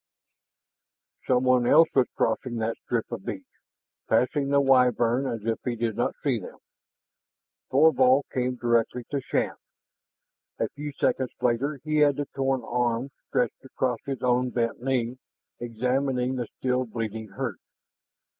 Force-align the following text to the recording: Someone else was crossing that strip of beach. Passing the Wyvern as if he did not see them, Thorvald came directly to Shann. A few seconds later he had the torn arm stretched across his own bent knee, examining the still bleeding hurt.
Someone 1.27 1.67
else 1.67 1.87
was 1.93 2.07
crossing 2.15 2.55
that 2.55 2.75
strip 2.83 3.11
of 3.11 3.23
beach. 3.23 3.45
Passing 4.09 4.49
the 4.49 4.59
Wyvern 4.59 5.27
as 5.27 5.41
if 5.45 5.59
he 5.63 5.75
did 5.75 5.95
not 5.95 6.15
see 6.23 6.39
them, 6.39 6.57
Thorvald 7.69 8.23
came 8.33 8.55
directly 8.55 9.03
to 9.11 9.21
Shann. 9.21 9.55
A 10.57 10.69
few 10.69 10.91
seconds 10.93 11.31
later 11.39 11.79
he 11.83 11.97
had 11.97 12.15
the 12.15 12.25
torn 12.35 12.63
arm 12.63 13.11
stretched 13.27 13.63
across 13.63 13.99
his 14.07 14.23
own 14.23 14.49
bent 14.49 14.81
knee, 14.81 15.19
examining 15.59 16.35
the 16.35 16.47
still 16.57 16.83
bleeding 16.87 17.27
hurt. 17.27 17.59